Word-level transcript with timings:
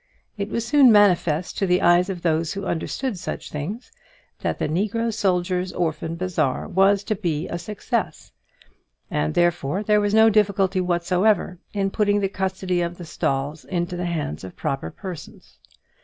It 0.35 0.49
was 0.49 0.65
soon 0.65 0.91
manifest 0.91 1.59
to 1.59 1.67
the 1.67 1.83
eyes 1.83 2.09
of 2.09 2.23
those 2.23 2.53
who 2.53 2.65
understood 2.65 3.19
such 3.19 3.51
things, 3.51 3.91
that 4.39 4.57
the 4.57 4.67
Negro 4.67 5.13
Soldiers' 5.13 5.71
Orphan 5.73 6.15
Bazaar 6.15 6.67
was 6.67 7.03
to 7.03 7.15
be 7.15 7.47
a 7.47 7.59
success, 7.59 8.31
and 9.11 9.35
therefore 9.35 9.83
there 9.83 10.01
was 10.01 10.15
no 10.15 10.31
difficulty 10.31 10.81
whatsoever 10.81 11.59
in 11.71 11.91
putting 11.91 12.19
the 12.19 12.29
custody 12.29 12.81
of 12.81 12.97
the 12.97 13.05
stalls 13.05 13.63
into 13.63 13.95
the 13.95 14.05
hands 14.07 14.43
of 14.43 14.55
proper 14.55 14.89
persons. 14.89 15.59